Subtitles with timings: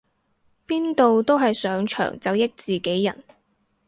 [0.65, 3.23] 邊度都係上場就益自己人